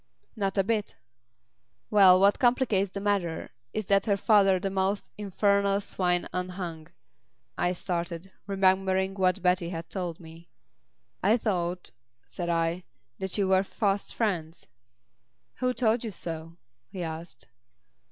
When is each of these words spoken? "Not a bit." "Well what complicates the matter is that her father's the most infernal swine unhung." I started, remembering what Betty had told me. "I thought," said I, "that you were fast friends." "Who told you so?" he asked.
"Not 0.35 0.57
a 0.57 0.63
bit." 0.63 0.95
"Well 1.91 2.19
what 2.19 2.39
complicates 2.39 2.89
the 2.89 2.99
matter 2.99 3.51
is 3.71 3.85
that 3.85 4.07
her 4.07 4.17
father's 4.17 4.61
the 4.61 4.71
most 4.71 5.11
infernal 5.15 5.79
swine 5.79 6.27
unhung." 6.33 6.87
I 7.55 7.73
started, 7.73 8.31
remembering 8.47 9.13
what 9.13 9.43
Betty 9.43 9.69
had 9.69 9.91
told 9.91 10.19
me. 10.19 10.49
"I 11.21 11.37
thought," 11.37 11.91
said 12.25 12.49
I, 12.49 12.83
"that 13.19 13.37
you 13.37 13.47
were 13.49 13.61
fast 13.63 14.15
friends." 14.15 14.65
"Who 15.57 15.71
told 15.71 16.03
you 16.03 16.09
so?" 16.09 16.57
he 16.89 17.03
asked. 17.03 17.45